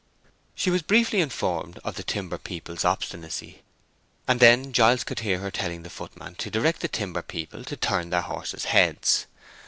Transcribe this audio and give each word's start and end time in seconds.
She 0.55 0.71
was 0.71 0.81
briefly 0.81 1.21
informed 1.21 1.77
of 1.83 1.93
the 1.93 2.01
timber 2.01 2.39
people's 2.39 2.83
obstinacy; 2.83 3.61
and 4.27 4.39
then 4.39 4.73
Giles 4.73 5.03
could 5.03 5.19
hear 5.19 5.37
her 5.37 5.51
telling 5.51 5.83
the 5.83 5.91
footman 5.91 6.33
to 6.39 6.49
direct 6.49 6.79
the 6.79 6.87
timber 6.87 7.21
people 7.21 7.63
to 7.63 7.77
turn 7.77 8.09
their 8.09 8.23
horses' 8.23 8.65
heads. 8.65 9.27